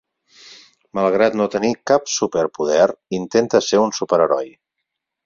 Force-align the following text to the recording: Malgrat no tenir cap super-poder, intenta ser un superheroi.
Malgrat 0.99 1.35
no 1.41 1.45
tenir 1.55 1.71
cap 1.91 2.09
super-poder, 2.13 2.87
intenta 3.19 3.63
ser 3.67 3.83
un 3.83 3.95
superheroi. 3.99 4.51